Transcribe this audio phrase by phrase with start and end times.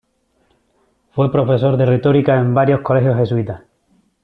[1.11, 3.61] Fue profesor de retórica en varios colegios jesuitas.